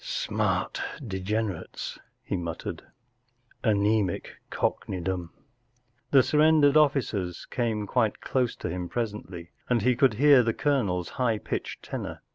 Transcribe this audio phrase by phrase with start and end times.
[0.03, 2.81] “Smart de¬ generates,” he muttered.
[3.63, 5.31] 11 Anaemic cock neydom,' 1
[6.09, 9.95] The surren¬ dered officers c a m e quite close to him presently, and he
[9.95, 12.23] could hear the colonel's high pitched tenor.